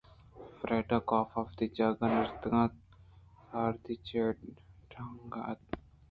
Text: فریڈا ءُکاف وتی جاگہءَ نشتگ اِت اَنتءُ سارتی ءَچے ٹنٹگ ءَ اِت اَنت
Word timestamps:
فریڈا 0.59 0.97
ءُکاف 1.03 1.29
وتی 1.43 1.65
جاگہءَ 1.75 2.11
نشتگ 2.15 2.53
اِت 2.61 2.73
اَنتءُ 2.75 2.97
سارتی 3.49 3.93
ءَچے 3.95 4.23
ٹنٹگ 4.89 5.33
ءَ 5.39 5.43
اِت 5.49 5.61
اَنت 5.73 5.89